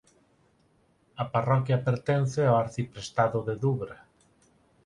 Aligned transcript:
A 1.21 1.25
parroquia 1.35 1.79
pertence 1.87 2.41
ao 2.45 2.57
arciprestado 2.65 3.37
de 3.47 3.55
Dubra. 3.63 3.97